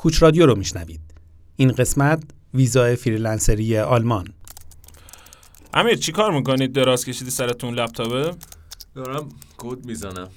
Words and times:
کوچ 0.00 0.22
رادیو 0.22 0.46
رو 0.46 0.54
میشنوید. 0.54 1.00
این 1.56 1.72
قسمت 1.72 2.22
ویزای 2.54 2.96
فریلنسری 2.96 3.78
آلمان. 3.78 4.28
امیر 5.74 5.94
چی 5.94 6.12
کار 6.12 6.32
می‌کنید؟ 6.32 6.72
دراز 6.72 7.04
کشیدی 7.04 7.30
سرتون 7.30 7.74
لپتاپه؟ 7.74 8.36
دارم 8.94 9.28
کد 9.56 9.84
می‌زنم. 9.84 10.28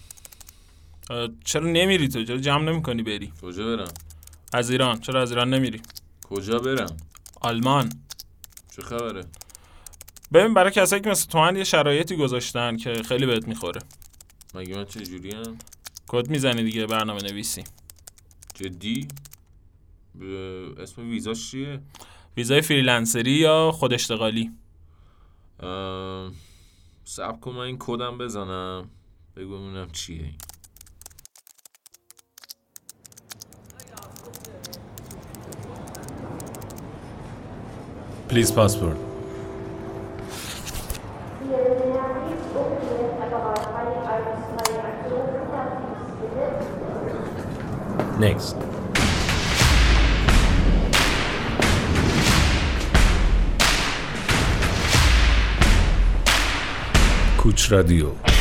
چرا 1.46 1.68
نمیری 1.68 2.08
تو؟ 2.08 2.24
چرا 2.24 2.38
جمع 2.38 2.72
نمی‌کنی 2.72 3.04
بری؟ 3.04 3.34
کجا 3.42 3.76
برم؟ 3.76 3.94
از 4.54 4.70
ایران. 4.70 5.00
چرا 5.00 5.22
از 5.22 5.32
ایران 5.32 5.54
نمیری؟ 5.54 5.82
کجا 6.24 6.60
برم؟ 6.60 6.98
آلمان. 7.42 7.90
چه 8.76 8.82
خبره؟ 8.82 9.24
ببین 10.34 10.54
برای 10.54 10.72
کسایی 10.72 11.02
که 11.02 11.10
مثل 11.10 11.30
تو 11.30 11.58
یه 11.58 11.64
شرایطی 11.64 12.16
گذاشتن 12.16 12.78
که 12.78 12.94
خیلی 12.94 13.26
بهت 13.26 13.48
می‌خوره. 13.48 13.82
مگه 14.56 14.76
من 14.76 14.86
چه 14.86 15.06
جوریم 15.06 15.58
کد 16.08 16.30
می‌زنی 16.30 16.64
دیگه 16.64 16.86
برنامه 16.86 17.22
نویسی 17.22 17.64
جدی. 18.54 19.08
اسم 20.80 21.10
ویزاش 21.10 21.52
چیه 21.52 21.80
ویزای 22.38 22.62
فریلنسری 22.62 23.32
یا 23.32 23.72
خود 23.74 23.94
اشتغالی. 23.94 24.52
سب 27.06 27.40
کن 27.40 27.52
من 27.52 27.60
این 27.60 27.78
کدم 27.80 28.18
بزنم 28.18 28.90
بگو 29.36 29.58
ببینم 29.58 29.90
چیه 29.92 30.24
این 30.24 30.36
Please 38.34 38.52
passport. 38.52 38.98
Next. 48.20 48.83
کوچ 57.44 57.72
رادیو. 57.72 58.33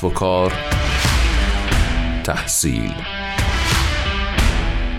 کسب 0.00 0.04
و 0.04 0.10
کار 0.10 0.52
تحصیل 2.24 2.92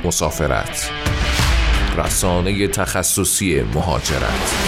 مسافرت 0.04 0.92
رسانه 1.98 2.68
تخصصی 2.68 3.62
مهاجرت. 3.62 4.68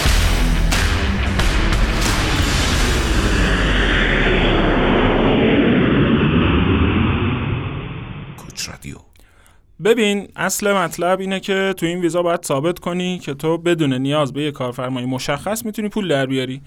رادیو. 8.68 8.96
ببین 9.84 10.28
اصل 10.36 10.72
مطلب 10.72 11.20
اینه 11.20 11.40
که 11.40 11.74
تو 11.76 11.86
این 11.86 12.00
ویزا 12.00 12.22
باید 12.22 12.44
ثابت 12.44 12.78
کنی 12.78 13.18
که 13.18 13.34
تو 13.34 13.58
بدون 13.58 13.92
نیاز 13.92 14.32
به 14.32 14.42
یه 14.42 14.50
کارفرمای 14.50 15.04
مشخص 15.04 15.64
می‌تونی 15.64 15.88
پول 15.88 16.08
در 16.08 16.26
بیاری. 16.26 16.62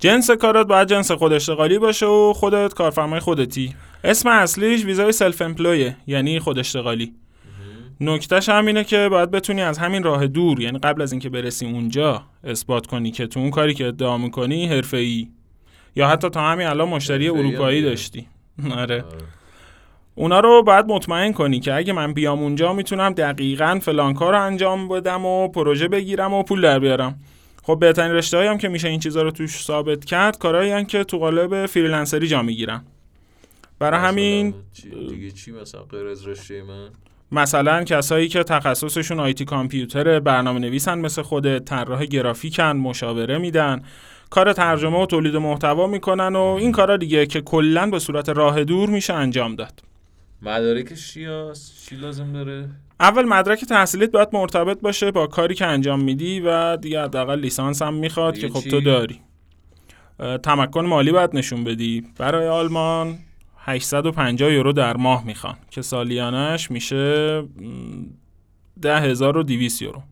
جنس 0.00 0.30
کارت 0.30 0.66
باید 0.66 0.88
جنس 0.88 1.10
خود 1.10 1.32
اشتغالی 1.32 1.78
باشه 1.78 2.06
و 2.06 2.32
خودت 2.32 2.74
کارفرمای 2.74 3.20
خودتی. 3.20 3.74
اسم 4.04 4.28
اصلیش 4.28 4.84
ویزای 4.84 5.12
self-employed 5.12 5.42
ه 5.42 5.96
یعنی 6.06 6.38
خود 6.38 6.58
اشتغالی. 6.58 7.14
نکتهش 8.00 8.48
هم 8.48 8.66
اینه 8.66 8.84
که 8.84 9.08
باید 9.10 9.30
بتونی 9.30 9.62
از 9.62 9.78
همین 9.78 10.02
راه 10.02 10.26
دور 10.26 10.60
یعنی 10.60 10.78
قبل 10.78 11.02
از 11.02 11.12
اینکه 11.12 11.28
برسی 11.28 11.66
اونجا 11.66 12.22
اثبات 12.44 12.86
کنی 12.86 13.10
که 13.10 13.26
تو 13.26 13.40
اون 13.40 13.50
کاری 13.50 13.74
که 13.74 13.86
ادعا 13.86 14.18
می‌کنی 14.18 14.66
حرفه‌ای. 14.66 15.28
یا 15.96 16.08
حتی 16.08 16.28
تا 16.28 16.40
همین 16.40 16.66
الان 16.66 16.88
مشتری 16.88 17.28
اروپایی. 17.28 17.82
داشتی. 17.82 18.26
آره. 18.78 19.04
اونا 20.14 20.40
رو 20.40 20.62
باید 20.62 20.86
مطمئن 20.86 21.32
کنی 21.32 21.60
که 21.60 21.74
اگه 21.74 21.92
من 21.92 22.12
بیام 22.12 22.42
اونجا 22.42 22.72
می‌تونم 22.72 23.12
دقیقا 23.12 23.78
فلان 23.82 24.14
کار 24.14 24.32
رو 24.32 24.42
انجام 24.42 24.88
بدم 24.88 25.26
و 25.26 25.48
پروژه 25.48 25.88
بگیرم 25.88 26.34
و 26.34 26.42
پول 26.42 26.60
در 26.60 26.78
بیارم. 26.78 27.20
خب 27.70 27.78
بهترین 27.78 28.12
رشته 28.12 28.50
هم 28.50 28.58
که 28.58 28.68
میشه 28.68 28.88
این 28.88 29.00
چیزا 29.00 29.22
رو 29.22 29.30
توش 29.30 29.62
ثابت 29.62 30.04
کرد 30.04 30.38
کارهایی 30.38 30.70
هن 30.70 30.84
که 30.84 31.04
تو 31.04 31.18
قالب 31.18 31.66
فریلنسری 31.66 32.28
جا 32.28 32.42
می‌گیرن. 32.42 32.82
برای 33.78 34.00
همین 34.00 34.54
دیگه 35.08 35.30
چی 35.30 35.52
مثلا 35.52 35.82
غیر 35.82 36.06
از 36.06 36.26
رشته 36.26 36.62
من؟ 36.62 36.88
مثلا 37.32 37.84
کسایی 37.84 38.28
که 38.28 38.42
تخصصشون 38.42 39.20
آیتی 39.20 39.44
کامپیوتر 39.44 40.20
برنامه 40.20 40.58
نویسن 40.60 40.98
مثل 40.98 41.22
خود 41.22 41.58
طراح 41.58 42.04
گرافیکن 42.04 42.72
مشاوره 42.72 43.38
میدن 43.38 43.82
کار 44.30 44.52
ترجمه 44.52 45.02
و 45.02 45.06
تولید 45.06 45.36
محتوا 45.36 45.86
می‌کنن 45.86 46.36
و 46.36 46.40
این 46.40 46.72
کارا 46.72 46.96
دیگه 46.96 47.26
که 47.26 47.40
کلا 47.40 47.90
به 47.90 47.98
صورت 47.98 48.28
راه 48.28 48.64
دور 48.64 48.88
میشه 48.88 49.12
انجام 49.14 49.56
داد. 49.56 49.89
مدارکش 50.42 51.12
چی 51.12 51.24
هست 51.24 51.88
چی 51.88 51.96
لازم 51.96 52.32
داره؟ 52.32 52.68
اول 53.00 53.24
مدرک 53.24 53.64
تحصیلیت 53.64 54.10
باید 54.10 54.28
مرتبط 54.32 54.80
باشه 54.80 55.10
با 55.10 55.26
کاری 55.26 55.54
که 55.54 55.66
انجام 55.66 56.00
میدی 56.00 56.40
و 56.40 56.76
دیگه 56.76 57.02
حداقل 57.02 57.40
لیسانس 57.40 57.82
هم 57.82 57.94
می‌خواد 57.94 58.38
که 58.38 58.48
خب 58.48 58.60
چی؟ 58.60 58.70
تو 58.70 58.80
داری. 58.80 59.20
تمکن 60.42 60.86
مالی 60.86 61.12
باید 61.12 61.30
نشون 61.36 61.64
بدی. 61.64 62.06
برای 62.18 62.48
آلمان 62.48 63.18
850 63.58 64.52
یورو 64.52 64.72
در 64.72 64.96
ماه 64.96 65.24
می‌خوان 65.26 65.56
که 65.70 65.82
سالیانش 65.82 66.70
میشه 66.70 67.40
م، 67.40 67.46
10200 68.80 69.82
یورو. 69.82 70.02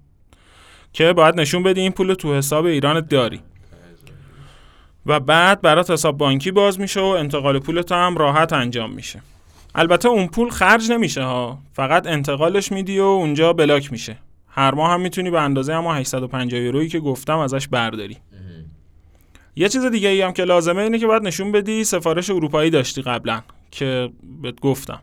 که 0.92 1.12
باید 1.12 1.40
نشون 1.40 1.62
بدی 1.62 1.80
این 1.80 1.92
پول 1.92 2.14
تو 2.14 2.34
حساب 2.34 2.64
ایرانت 2.64 3.08
داری. 3.08 3.40
و 5.06 5.20
بعد 5.20 5.60
برات 5.60 5.90
حساب 5.90 6.18
بانکی 6.18 6.50
باز 6.50 6.80
میشه 6.80 7.00
و 7.00 7.04
انتقال 7.04 7.58
پولت 7.58 7.92
هم 7.92 8.16
راحت 8.16 8.52
انجام 8.52 8.92
میشه. 8.92 9.22
البته 9.74 10.08
اون 10.08 10.26
پول 10.26 10.50
خرج 10.50 10.92
نمیشه 10.92 11.22
ها. 11.22 11.58
فقط 11.72 12.06
انتقالش 12.06 12.72
میدی 12.72 12.98
و 12.98 13.02
اونجا 13.02 13.52
block 13.52 13.92
میشه. 13.92 14.18
هر 14.48 14.74
ماه 14.74 14.90
هم 14.92 15.00
می‌تونی 15.00 15.30
به 15.30 15.40
اندازه 15.40 15.72
اما 15.72 15.94
850 15.94 16.60
یورویی 16.60 16.88
که 16.88 17.00
گفتم 17.00 17.38
ازش 17.38 17.68
برداری. 17.68 18.16
یه 19.56 19.68
چیز 19.68 19.84
دیگه 19.84 20.08
ای 20.08 20.22
هم 20.22 20.32
که 20.32 20.44
لازمه 20.44 20.82
اینه 20.82 20.98
که 20.98 21.06
باید 21.06 21.22
نشون 21.22 21.52
بدی 21.52 21.84
سفارش 21.84 22.30
اروپایی 22.30 22.70
داشتی 22.70 23.02
قبلا 23.02 23.42
که 23.70 24.10
بهت 24.42 24.60
گفتم. 24.60 25.00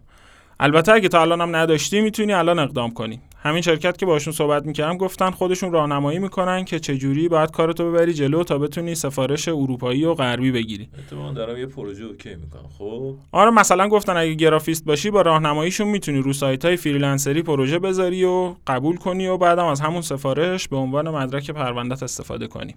البته 0.59 0.91
اگه 0.91 1.09
تا 1.09 1.21
الان 1.21 1.41
هم 1.41 1.55
نداشتی 1.55 2.01
می‌تونی 2.01 2.33
الان 2.33 2.59
اقدام 2.59 2.91
کنی. 2.91 3.21
همین 3.45 3.61
شرکت 3.61 3.97
که 3.97 4.05
باشون 4.05 4.33
صحبت 4.33 4.65
می‌کردم 4.65 4.97
گفتن 4.97 5.31
خودشون 5.31 5.71
راهنمایی 5.71 6.19
می‌کنن 6.19 6.65
که 6.65 6.79
چجوری 6.79 7.27
باید 7.27 7.51
کارتو 7.51 7.91
ببری 7.91 8.13
جلو 8.13 8.43
تا 8.43 8.57
بتونی 8.57 8.95
سفارش 8.95 9.47
اروپایی 9.47 10.05
و 10.05 10.13
غربی 10.13 10.51
بگیری. 10.51 10.89
اتفاقا 10.99 11.31
دارم 11.31 11.57
یه 11.57 11.65
پروژه 11.65 12.03
OK 12.03 12.35
می‌کنم. 12.35 12.69
خب؟ 12.77 13.15
آره 13.31 13.51
مثلا 13.51 13.87
گفتن 13.87 14.17
اگه 14.17 14.33
گرافیست 14.33 14.85
باشی 14.85 15.11
با 15.11 15.21
راهنماییشون 15.21 15.87
می‌تونی 15.87 16.21
رو 16.21 16.33
سایت 16.33 16.65
های 16.65 16.77
freelancer 16.77 17.35
ی 17.35 17.41
پروژه 17.41 17.79
بذاری 17.79 18.23
و 18.23 18.55
قبول 18.67 18.95
کنی 18.97 19.27
و 19.27 19.37
بعدم 19.37 19.65
از 19.65 19.81
همون 19.81 20.01
سفارش 20.01 20.67
به 20.67 20.77
عنوان 20.77 21.09
مدرک 21.09 21.51
پروندت 21.51 22.03
استفاده 22.03 22.47
کنی. 22.47 22.75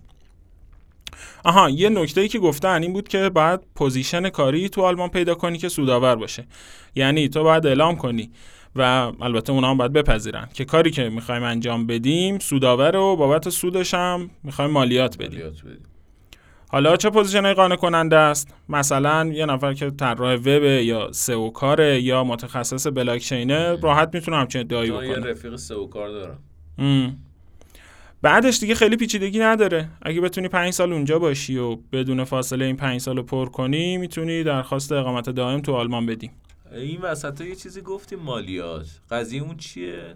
آها 1.45 1.71
یه 1.71 1.89
نکته 1.89 2.21
ای 2.21 2.29
که 2.29 2.39
گفتن 2.39 2.83
این 2.83 2.93
بود 2.93 3.09
که 3.09 3.29
باید 3.29 3.61
position 3.75 4.29
کاری 4.29 4.69
تو 4.69 4.83
آلمان 4.83 5.09
پیدا 5.09 5.35
کنی 5.35 5.59
که 5.59 5.69
سودآور 5.69 6.17
باشه. 6.17 6.47
یعنی 6.95 7.29
تو 7.29 7.43
باید 7.43 7.67
اعلام 7.67 7.97
کنی. 7.97 8.31
و 8.79 9.13
البته 9.21 9.53
اونا 9.53 9.71
هم 9.71 9.77
باید 9.77 9.93
بپذیرن 9.93 10.49
که 10.55 10.65
کاری 10.65 10.91
که 10.91 11.09
می‌خوایم 11.09 11.43
انجام 11.43 11.87
بدیم 11.87 12.39
سودآور 12.39 12.97
و 12.97 13.17
بابت 13.17 13.49
سودش 13.49 13.95
هم 13.95 14.31
می‌خوایم 14.45 14.71
مالیات 14.71 15.17
بدیم. 15.17 15.31
مالیات 15.31 15.63
بدیم. 15.63 15.87
حالا 16.71 16.97
چه 16.97 17.11
position 17.11 17.48
ی 17.48 17.53
قانع 17.53 17.77
کننده 17.77 18.17
است؟ 18.17 18.55
مثلا 18.69 19.31
یه 19.35 19.47
نفر 19.47 19.75
که 19.75 19.91
طراح 19.91 20.35
وب 20.35 20.65
یا 20.65 21.13
SEO 21.13 21.51
کاره 21.51 22.01
یا 22.01 22.25
متخصص 22.25 22.87
بلاکچینه 22.87 23.77
راحت 23.77 24.15
می‌تونه 24.15 24.37
همچین 24.37 24.61
ادعایی 24.61 24.91
تو 24.91 25.05
یه 25.05 25.11
بکنه. 25.11 25.31
رفیق 25.31 25.57
SEO 25.57 25.87
کار 25.87 26.09
دارم 26.09 26.39
ام. 26.79 27.17
بعدش 28.23 28.59
دیگه 28.59 28.75
خیلی 28.75 28.97
پیچیدگی 28.97 29.39
نداره. 29.39 29.89
اگه 30.03 30.21
بتونی 30.21 30.49
پنج 30.49 30.73
سال 30.73 30.93
اونجا 30.93 31.19
باشی 31.19 31.57
و 31.57 31.77
بدون 31.77 32.25
فاصله 32.25 32.65
این 32.65 32.77
پنج 32.77 33.01
سال 33.01 33.17
رو 33.17 33.23
پر 33.23 33.47
کنی 33.47 33.97
می‌تونی 33.97 34.43
درخواست 34.43 34.93
اقامت 34.93 35.31
دائم 35.31 35.61
تو 35.61 35.75
آلمان 35.75 36.07
بدی. 36.07 36.31
این 36.73 37.01
وسط 37.01 37.41
یه 37.41 37.55
چیزی 37.55 37.81
گفتیم 37.81 38.19
مالیات. 38.19 38.87
قضیه 39.11 39.43
اون 39.43 39.57
چیه؟ 39.57 40.15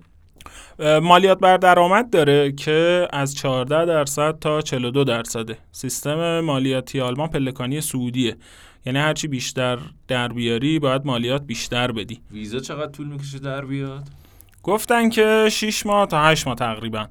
مالیات 1.02 1.38
بر 1.38 1.56
درآمد 1.56 2.10
داره 2.10 2.52
که 2.52 3.08
از 3.12 3.34
14 3.34 3.84
درصد 3.86 4.38
تا 4.38 4.60
42 4.60 5.04
درصده. 5.04 5.58
سیستم 5.72 6.40
مالیاتی 6.40 7.00
آلمان 7.00 7.28
پلکانی 7.28 7.80
سعودیه. 7.80 8.36
یعنی 8.86 8.98
هرچی 8.98 9.28
بیشتر 9.28 9.78
در 10.08 10.28
بیاری 10.28 10.78
باید 10.78 11.06
مالیات 11.06 11.42
بیشتر 11.42 11.92
بدی. 11.92 12.20
ویزا 12.30 12.58
چقدر 12.58 12.92
طول 12.92 13.06
می‌کشه 13.06 13.38
در 13.38 13.64
بیاد؟ 13.64 14.08
گفتن 14.62 15.08
که 15.08 15.48
6 15.50 15.86
ماه 15.86 16.06
تا 16.06 16.22
8 16.24 16.46
ماه 16.46 16.56
تقریبا. 16.56 17.06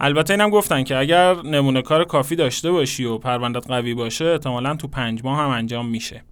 البته 0.00 0.34
اینم 0.34 0.50
گفتن 0.50 0.84
که 0.84 0.96
اگر 0.96 1.34
نمونه 1.42 1.82
کار 1.82 2.04
کافی 2.04 2.36
داشته 2.36 2.70
باشی 2.70 3.04
و 3.04 3.18
پروندت 3.18 3.66
قوی 3.66 3.94
باشه 3.94 4.24
احتمالا 4.24 4.74
تو 4.76 4.88
پنج 4.88 5.24
ماه 5.24 5.38
هم 5.38 5.48
انجام 5.48 5.88
میشه. 5.88 6.22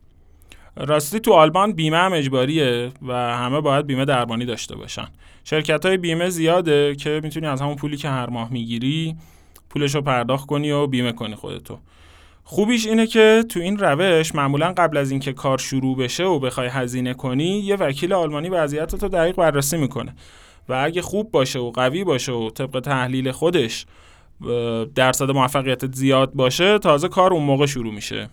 راستی 0.77 1.21
تو 1.21 1.33
آلمان 1.33 1.73
بیمه 1.73 1.97
هم 1.97 2.13
اجباریه 2.13 2.91
و 3.03 3.13
همه 3.15 3.61
باید 3.61 3.87
بیمه 3.87 4.05
درمانی 4.05 4.45
داشته 4.45 4.77
باشن. 4.77 5.07
شرکت 5.45 5.87
های 5.87 5.97
بیمه 5.97 6.31
زیاده 6.31 6.95
که 6.95 7.21
می‌تونی 7.23 7.47
از 7.47 7.61
همون 7.61 7.77
پولی 7.77 7.97
که 7.97 8.09
هر 8.09 8.31
ماه 8.31 8.53
می‌گیری 8.53 9.17
پولش 9.71 9.95
رو 9.95 10.03
پرداخت 10.03 10.47
کنی 10.47 10.71
و 10.71 10.87
بیمه 10.87 11.13
کنی 11.13 11.35
خودتو. 11.35 11.79
خوبیش 12.45 12.87
اینه 12.87 13.07
که 13.07 13.45
تو 13.49 13.61
این 13.61 13.79
روش 13.79 14.35
معمولا 14.35 14.75
قبل 14.77 14.97
از 14.97 15.11
اینکه 15.11 15.33
کار 15.33 15.59
شروع 15.59 15.97
بشه 15.97 16.25
و 16.25 16.39
بخوای 16.39 16.69
هزینه 16.69 17.15
کنی 17.15 17.59
یه 17.59 17.77
وکیل 17.77 18.13
آلمانی 18.13 18.49
وضعیت 18.49 18.97
تو 18.97 19.09
دقیق 19.09 19.37
بررسی 19.37 19.77
می‌کنه. 19.77 20.15
و 20.69 20.73
اگه 20.85 21.03
خوب 21.03 21.31
باشه 21.31 21.59
و 21.59 21.71
قوی 21.71 22.05
باشه 22.05 22.33
و 22.33 22.51
طبق 22.51 22.81
تحلیل 22.81 23.31
خودش 23.31 23.87
درصد 24.95 25.31
موفقیتت 25.31 25.95
زیاد 25.95 26.33
باشه 26.35 26.79
تازه 26.79 27.09
کار 27.09 27.33
اون 27.33 27.43
موقع 27.43 27.67
شروع 27.67 27.95
میشه. 27.95 28.29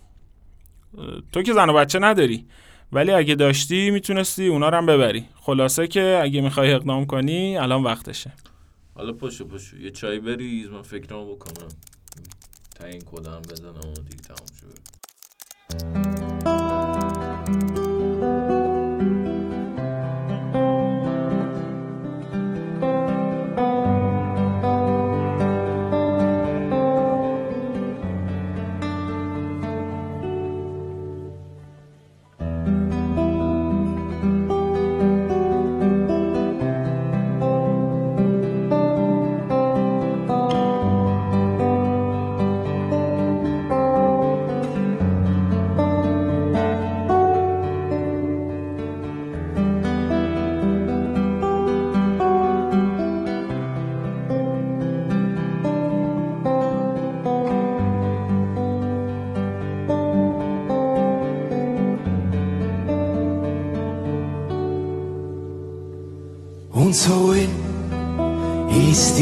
تو 1.32 1.42
که 1.42 1.54
زن 1.54 1.70
و 1.70 1.74
بچه 1.74 2.00
نداری. 2.00 2.46
ولی 2.92 3.12
اگه 3.12 3.36
داشتی 3.36 3.92
می‌تونستی 3.92 4.48
اونا 4.48 4.70
رو 4.70 4.78
هم 4.78 4.86
ببری. 4.86 5.26
خلاصه 5.36 5.88
که 5.88 6.20
اگه 6.24 6.42
می‌خوای 6.42 6.74
اقدام 6.74 7.06
کنی 7.06 7.58
الان 7.58 7.84
وقتشه. 7.84 8.34
حالا 8.96 9.14
پشو 9.14 9.48
پشو. 9.48 9.78
یه 9.78 9.92
چای 9.92 10.20
بریز 10.20 10.70
من 10.70 10.82
فکرمو 10.82 11.36
بکنم. 11.36 11.68
تا 12.76 12.86
این 12.86 13.02
کدم 13.02 13.42
بزنم 13.42 13.76
و 13.76 13.94
دیگه 14.10 14.24
تمام 14.24 14.48
شد. 14.60 16.00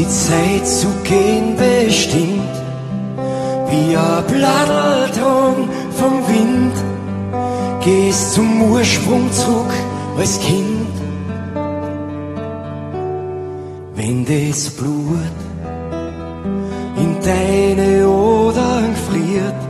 Die 0.00 0.08
Zeit 0.08 0.66
zu 0.66 0.86
gehen 1.04 1.56
bestimmt, 1.56 2.54
wie 3.68 3.94
ein 3.96 4.24
Blatterdrang 4.28 5.68
vom 5.98 6.14
Wind. 6.28 6.72
Gehst 7.84 8.34
zum 8.34 8.62
Ursprung 8.70 9.30
zurück 9.32 9.72
als 10.18 10.40
Kind. 10.40 10.94
Wenn 13.94 14.24
das 14.24 14.70
Blut 14.70 15.38
in 16.96 17.16
deine 17.22 18.06
Adern 18.06 18.94
friert, 19.06 19.60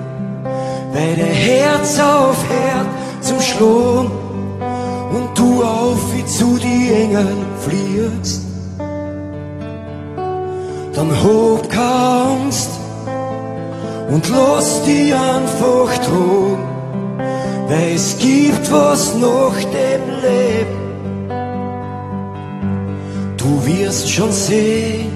weil 0.93 1.17
der 1.17 1.35
Herz 1.49 1.99
aufhört 1.99 2.91
zum 3.21 3.41
Schlagen 3.41 4.11
und 5.13 5.29
du 5.39 5.63
auf 5.65 6.01
wie 6.15 6.27
zu 6.27 6.57
die 6.57 6.93
Engel 6.93 7.37
fliegst, 7.65 8.50
dann 11.01 11.69
keine 11.69 12.43
Angst 12.43 12.71
und 14.11 14.29
lass 14.29 14.83
die 14.85 15.15
einfach 15.15 15.97
tragen, 15.99 16.59
weil 17.69 17.95
es 17.95 18.19
gibt 18.19 18.71
was 18.71 19.15
nach 19.15 19.59
dem 19.79 20.03
Leben. 20.27 20.81
Du 23.39 23.67
wirst 23.67 24.11
schon 24.11 24.33
sehen, 24.33 25.11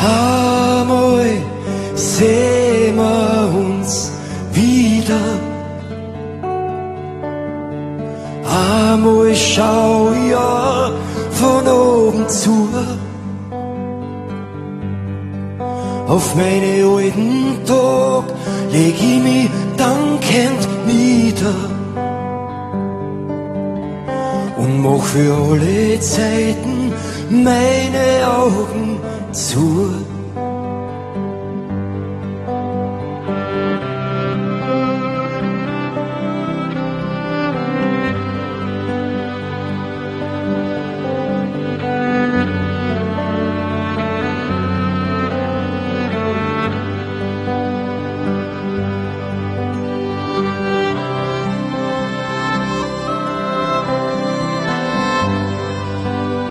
einmal 0.00 1.30
sehen 1.94 2.96
wir 2.96 3.50
uns 3.54 4.10
wieder. 4.52 5.20
Einmal 8.44 9.34
schau 9.34 10.12
von 10.32 10.61
zu 12.32 12.68
auf 16.08 16.34
meine 16.34 16.84
alten 16.84 17.64
Tag 17.64 18.24
leg 18.70 18.94
ich 18.94 19.22
mich 19.22 19.50
dankend 19.76 20.62
nieder 20.86 21.58
und 24.56 24.82
mach 24.82 25.04
für 25.04 25.32
alle 25.50 26.00
Zeiten 26.00 26.92
meine 27.30 28.06
Augen 28.40 29.00
zu. 29.32 30.11